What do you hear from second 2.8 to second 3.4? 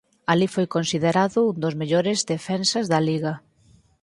da liga.